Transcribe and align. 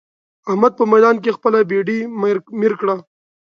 احمد 0.49 0.73
په 0.79 0.83
ميدان 0.91 1.15
کې 1.23 1.35
خپله 1.37 1.57
بېډۍ 1.69 1.99
مير 2.59 2.73
کړه. 2.81 2.95